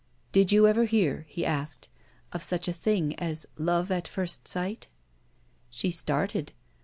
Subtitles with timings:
[0.31, 1.87] "Did you ever hear," he asked,
[2.33, 4.87] "of such a thing as love at first sight?"
[5.69, 6.53] She started.